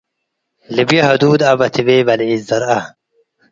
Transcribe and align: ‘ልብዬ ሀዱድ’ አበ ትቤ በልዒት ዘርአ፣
‘ልብዬ 0.75 0.99
ሀዱድ’ 1.07 1.41
አበ 1.51 1.61
ትቤ 1.73 1.89
በልዒት 2.07 2.41
ዘርአ፣ 2.49 2.69